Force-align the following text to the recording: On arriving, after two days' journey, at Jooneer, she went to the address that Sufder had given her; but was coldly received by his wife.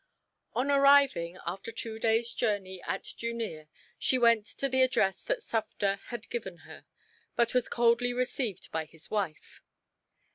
On 0.55 0.71
arriving, 0.71 1.37
after 1.45 1.71
two 1.71 1.99
days' 1.99 2.33
journey, 2.33 2.81
at 2.87 3.03
Jooneer, 3.03 3.67
she 3.99 4.17
went 4.17 4.47
to 4.47 4.67
the 4.67 4.81
address 4.81 5.21
that 5.25 5.43
Sufder 5.43 5.99
had 6.07 6.27
given 6.31 6.61
her; 6.65 6.85
but 7.35 7.53
was 7.53 7.69
coldly 7.69 8.11
received 8.11 8.71
by 8.71 8.85
his 8.85 9.11
wife. 9.11 9.61